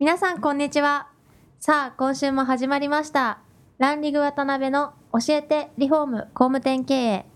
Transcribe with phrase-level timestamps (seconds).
[0.00, 1.08] 皆さんこんにちは。
[1.58, 3.40] さあ今週も始まりました。
[3.78, 7.26] ランリグ渡辺の教えてリフォーム工務店経営。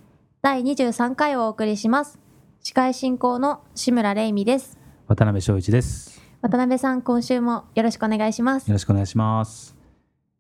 [0.43, 2.21] 第23回をお送りします。
[2.61, 4.79] 司会進行の志村玲美です。
[5.09, 6.23] 渡辺翔一です。
[6.41, 8.69] 渡辺さん今週もよろしくお願いします。
[8.69, 9.77] よろしくお願いします、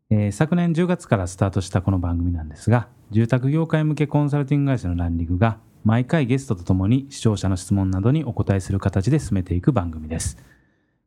[0.09, 10.39] えー昨年10月からスタートしたこの番組なんですが住宅業界向けコンサルティング会社のランリグが毎回ゲストとともに視聴者の質問などにお答えする形で進めていく番組です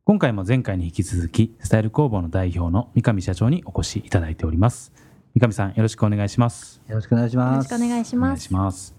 [0.08, 4.92] 今回も前回に引き続きスタイル工房の代表の三上社長にお越しいただいております
[5.34, 7.66] 三上さんよろしくお願いしますよろしくお願いしよろます。
[7.66, 8.94] しくお願いしお願いますします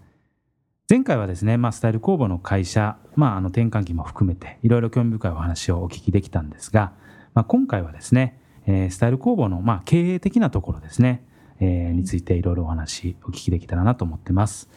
[0.90, 6.92] 前回はですね、まあ、スタイル工房の会社、まあ、あの転換期も含めていろいろ興味深いお話をお聞きできたんですが、
[7.34, 11.26] まあ、今回はですね、えースタイル工房のまあ経営的なところですね、
[11.62, 14.70] えーについていろいろお話お聞きできたらなと思ってます。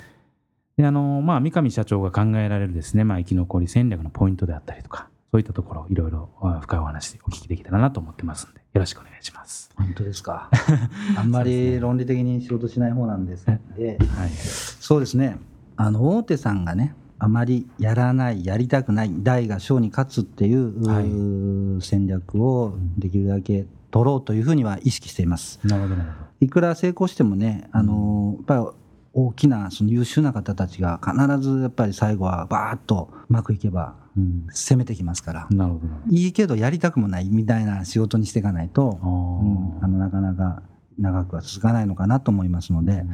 [0.76, 9.70] であのまあ、三上社長が考えられるですね、まあ、生き残り戦略のポイントであったりとかそういったところいろいろあ深いお話お聞きできたらなと思ってますのでよろしくお願いします。
[9.76, 10.48] 本当ですか。
[11.16, 15.38] あんまり論理的に仕事しない方なんですので、はい、そうですね。
[15.76, 25.58] あの大手さんがね、あまりやらない、やりたくない、大が小に勝つっていう、はい戦略をできるだけ取ろうというふうには意識しています。
[25.64, 28.66] なるほどなるほいくら成功してもね、あのやっぱり
[29.12, 35.46] 大きなその優秀な方たちが必ずやっぱり最後はバーッとうまくいけばど、うん、攻めてきますから。
[35.50, 36.16] なるほどなるほど。
[36.16, 40.62] いいけどやりたくもないみたいな仕事にしていかないと、うんあのなかなか
[40.98, 43.04] 長くは続かないのかなと思いますので、うんうん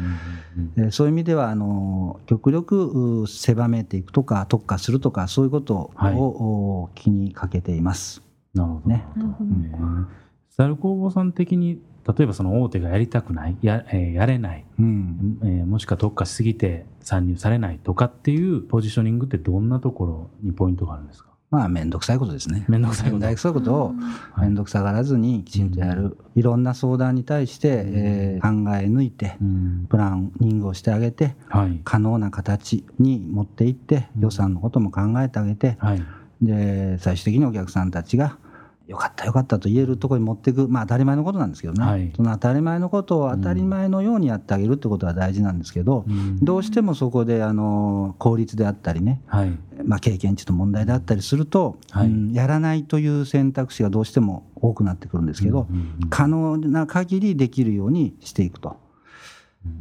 [0.76, 8.22] うんえーそういう意味ではあの極力う狭めていくとか特化するとかそういうことを、はいお気にかけています。
[8.54, 8.88] なるほど。
[8.88, 10.08] ねなるほどうん
[10.50, 15.38] スタイル工房さん的に、例えばその大手がやりたくない、や,、えーやれない、うん。
[15.42, 21.30] えーもしくは特化しすぎて参入されないとかっていうポジショニングってどんなところにポイントがあるんですか？
[21.48, 22.64] まあ面倒くさいことですね。
[22.68, 23.20] めんどくさいこと。
[23.20, 23.94] 面倒くさいことを
[24.32, 24.48] はい。
[24.48, 29.86] 面倒くさがらずにきちんとやる、いろんな相談に対して、えー考え抜いてうん。
[29.88, 31.80] プランニングをしてあげてはい。
[31.84, 36.02] 可能な形に持っていって予算のことも考えてあげて、はい。
[36.42, 38.36] で最終的にお客さんたちが
[38.86, 42.12] 「よかったよかった」と言えるところに持っていくまあ当たり前のことなんですけどね、はい。
[42.16, 46.38] その当たり前のことを当たり前のようにやってあげるってことは大事なんですけど、うん。
[46.42, 49.58] どうしてもそこであの効率であったりね、はい。
[49.84, 52.08] まあ、経験値の問題であったりすると、はい。
[52.08, 58.76] うんやらないという選択肢がどうしても多くなってくるんですけど、うんうんうん可能な限りできるようにしていくと。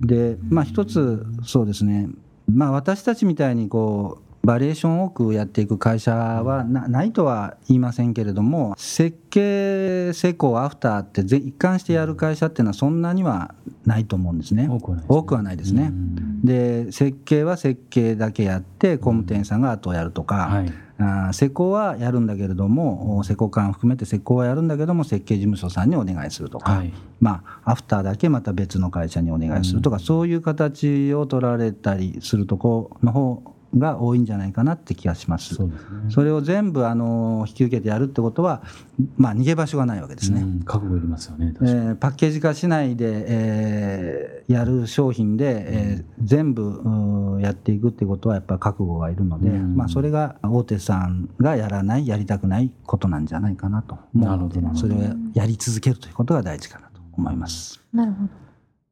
[0.02, 2.10] で、まあ、一つそうですね、
[2.52, 14.68] まあ、私たちみたいにこうバリエーション多くやっていく会社はなないとは言いませんけれども設計施工アフターってぜ一貫してやる会社っていうのはそんなにはないと思うんですね。
[14.70, 20.74] 多くはないですね多くはないですねうんで設計は設計だけやって工務店さんが後をやるとか、はい。
[20.98, 26.94] あー施工はやるんだけれども施工官含めて施工はやるんだけども設計事務所さんにお願いするとか、はい。
[27.20, 35.56] まあ、アフターだけまた別の会社にお願いするとか、そういう形を取られたりするところの方が多いんじゃないかなって気がします。
[35.56, 35.88] そうですね。
[36.10, 38.62] それを全部あの引き受けてやるってことは、
[39.18, 40.42] まあ、逃げ場所がないわけですね。
[40.42, 41.54] うん覚悟いりますよね。
[41.54, 57.82] 確えかにーパッケージ化しないで、えーやる商品で、えー全部やっていくってことはやっぱり覚悟がいるので、うんまあ、それが大手さんがやらないやりたくないことなんじゃないかなと思うのでなるほどなるほどそれをやり続けるということが大事かなと思います。
[57.94, 58.46] なるほど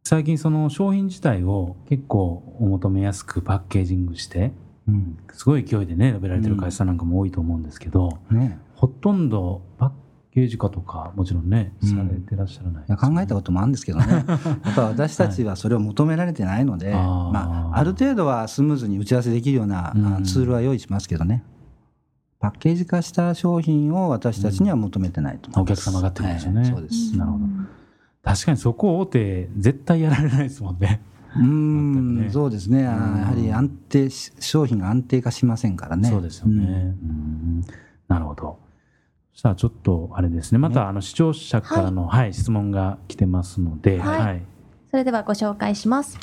[0.06, 4.52] 最近その商品自体を結構お求めやすくパッケージングして、
[4.88, 5.18] うん。
[5.32, 8.60] すごい勢いでね、述べられてる会社さんなんかも多いと思うんですけど、ね。
[8.76, 9.92] ほとんどパッ
[10.32, 11.90] ケージ化とか、もちろんね、うん。
[11.90, 12.84] されてらっしゃらない。
[12.88, 17.32] いや考えたこともあるんですけどね、 やっぱ私たちはそれを求められてないので、あー。
[17.32, 20.14] まあ、ある程度はスムーズに打ち合わせできるような、うん。
[20.16, 21.44] あツールは用意しますけどね、
[22.40, 26.62] パッケージ化した商品を私たちには求めてないと思います、お客様がってことですよね。
[26.62, 27.18] はいそうです。
[27.18, 27.46] なるほど。
[28.24, 31.02] 確かにそこ大手絶対やられないですもんね。
[31.36, 36.10] うーん、そうですね、やはり安定し、商品が安定化しませんからね。
[36.10, 36.66] そうですよね。
[36.66, 37.62] うん
[38.08, 38.60] なるほど。
[39.34, 44.42] そしたらちょっとあれですね、またあの視聴者からの、はい質問が来てますので、はいはい。
[44.92, 46.20] それではご紹介します。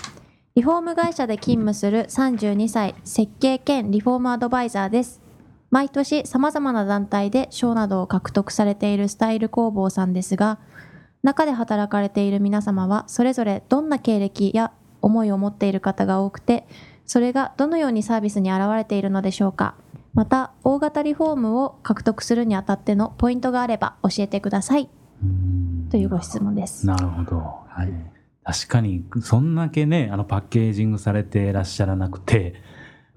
[0.54, 5.20] リフォーム会社で勤務する32歳、設計兼リフォームアドバイザーです。
[5.70, 10.58] 毎年様々な団体で賞などを獲得されているスタイル工房さんですが、
[11.22, 16.66] 中で働かれている皆様はそれぞれどんな経歴や思いを持っている方が多くて、
[17.06, 19.74] それがどのようにサービスに現れているのでしょうか。
[20.14, 24.88] また、大型リフォームを獲得するにあたってのポイントがあれば教えてください。
[25.90, 26.86] というご質問です。
[26.86, 27.36] なるほど。
[27.68, 27.92] はい。
[28.42, 32.54] 確かに、そんだけね、あのパッケージングされてらっしゃらなくて、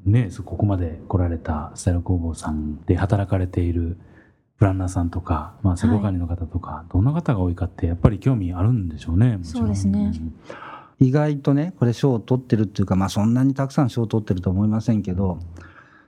[0.05, 3.97] ね、そここまで来られたスタイル工房さんで働かれている
[4.57, 9.39] プランナーさんとか、まあ、施工管理の方とか、どんな方が多いかって、やっぱり興味あるんでしょうね。
[9.43, 10.11] そうですね
[10.99, 15.39] 意外とねこれ賞を取ってるっていうかまあそんなにたくさん賞を取ってるとは思いませんけど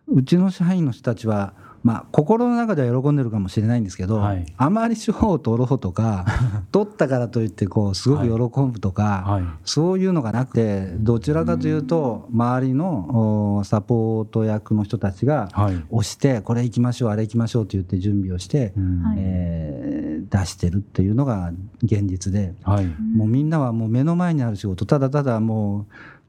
[0.07, 1.53] うちの社員の人たちは
[1.85, 4.45] まあ心の中では喜んでるかもしれないんですけど、はい。
[4.57, 6.25] あまり賞を取ろうとか
[6.71, 9.43] 取ったからといってこうすごく喜ぶとか、はい。
[9.65, 15.75] そういうのがなくてどちらかというと周りのおサポート役の人たちがはい。
[15.91, 18.73] 押してこれ行きましょうあれ行きましょうって言って準備をして、
[19.15, 21.51] えー出してるっていうのが
[21.83, 22.53] 現実で。
[22.63, 22.85] はい。
[23.15, 25.85] もうみんなはもう目の前にある仕事ただただもう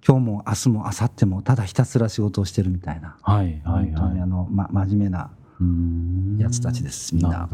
[0.06, 3.60] 今日も明日も明後日もただひたすら仕事をしてるみたいな、はい。
[3.64, 3.92] はい。
[3.92, 4.28] 本当にあはい。
[4.28, 7.48] の、ま、真面目なうんやつたちですみんな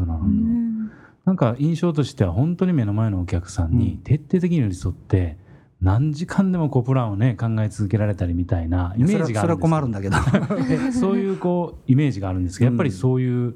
[1.25, 1.31] な。
[1.33, 5.37] んか印象としては本当に目の前のお客さんに徹底的に寄り添って
[5.81, 13.55] 何時間でもこうプランをね考え続けられたりみたいなイメージがあそれはるんですそれは困るんだけど えそういうこうイメージがあるんですけどやっぱりそういう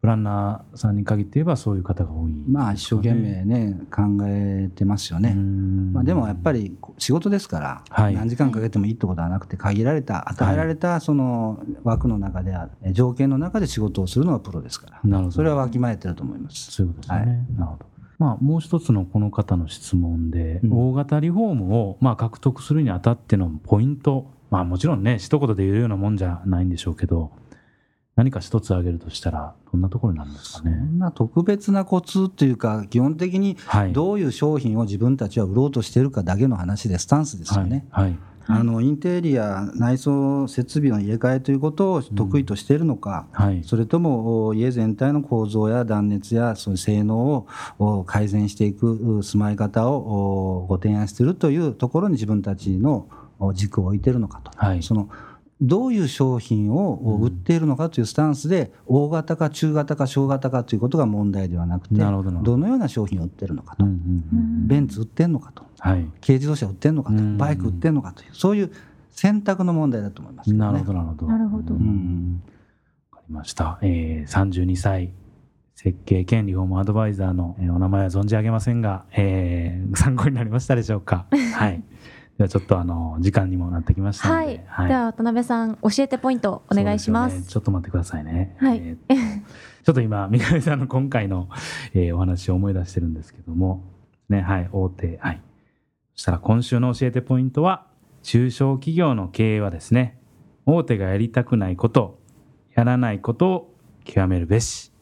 [0.00, 8.14] プランナーさんに限って言えばそういう方が多い、まあ一生懸命ね考えてますよね、まあ、でもやっぱり仕事ですから、はい。
[8.14, 15.00] 何時間かけてもいいってことはなくて限られた与えられたその枠の中である条件の中で仕事をするのがプロですから。
[15.02, 15.30] なるほど。
[15.32, 16.70] それはわきまえてると思います。
[16.70, 17.26] そういうことですね、はい。
[17.26, 17.86] なるほど。
[18.18, 20.90] まあ、もう一つのこの方の質問で、うん。
[20.90, 27.32] 大型リフォームをまあ獲得するにあたってのポイント、まあ、もちろんね一言で言えるようなもんじゃないんでしょうけど
[28.18, 30.72] 何か一つ挙げるとしたらどんなところになるんですかそね。
[30.72, 37.86] んな特別なコツっていうか基本的にはい、どういう商品を自分たちは売ろうとしてるかだけの話でスタンスですよね。
[37.90, 38.18] はい、はい。
[38.50, 47.46] あのインテリア内装設備の入れ替えということを得意としているのか、はい、それともお家全体の構造や断熱やそういう性能を
[47.78, 53.06] お改善していくう住まい方をおご提案しているというところに自分たちの
[53.38, 54.82] お軸を置いているのかと、はい。
[54.82, 55.08] その
[55.60, 63.84] どういう商品をお売っているのかというスタンスで大型か中型か小型かということが問題ではなくてどのような商品を売ってるのかと、
[64.66, 65.64] ベンツ売ってんのかと。
[65.80, 67.16] はい、軽自動車売ってんのかと。
[67.18, 68.72] うんバイク売ってんのかというそういう
[69.10, 70.54] 選択の問題だと思います。
[70.54, 71.26] なるほどなるほど。
[71.26, 71.74] なるほど。
[71.74, 72.42] うん。
[73.10, 75.12] わかりました、えー、32歳
[75.74, 81.26] 設計兼リフォームアドバイザーの、えーお名前は存じ上げませんが、えー参考になりましたでしょうか？
[81.56, 81.82] はい
[82.38, 84.58] ではちょっとあの時間にもなってきましたのはで、い。
[84.88, 87.28] では渡辺さん教えてポイントお願いしま。
[87.28, 88.56] すよねちょっと待ってくださいね。
[88.58, 88.96] はい
[89.84, 91.48] ちょっと今、三上さんの今回の、
[91.94, 93.84] えーお話を思い出してるんですけども、
[94.28, 95.40] ね、はい、大手、はい。
[96.14, 97.86] そしたら今週の教えてポイントは、
[98.22, 100.20] 中小企業の経営はですね、
[100.66, 102.20] 大手がやりたくないこと、
[102.74, 103.74] やらないことを
[104.04, 104.92] 極めるべし。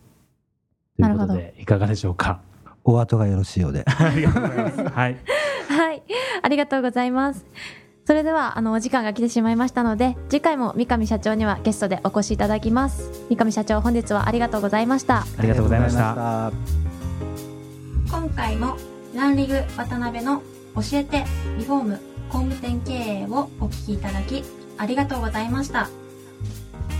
[0.96, 2.40] ということで、いかがでしょうか？
[2.84, 3.84] お後がよろしいようで。
[3.84, 4.84] ありがとうございます。
[4.84, 5.16] はい。
[5.68, 6.02] はい。
[6.42, 7.44] ありがとうございます。
[8.04, 13.24] それでは、あの、お時間が来てしまいましたので、次回も三上社長にはゲストでお越しいただきます。
[13.28, 15.24] 三上社長、本日はありがとうございました。
[15.38, 16.52] ありがとうございました。
[18.08, 18.76] 今回も
[19.14, 20.42] ランリグ渡辺の
[20.76, 21.24] 教えて
[21.58, 24.44] リフォーム工務店経営をお聞きいただき
[24.78, 25.88] ありがとうございました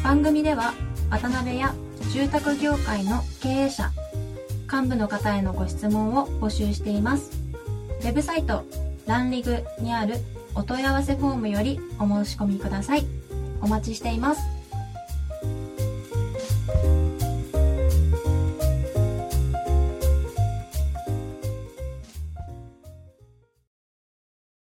[0.02, 0.72] 番組では
[1.10, 1.74] 渡辺や
[2.12, 3.90] 住宅業界の経営者
[4.72, 7.45] 幹部の方へのご質問を募集しています
[8.06, 8.64] ウェブサイト
[9.08, 10.14] ランリグにある
[10.54, 13.04] お問い合わせフォームよりお申し込みください。
[13.60, 14.55] お待ちしています。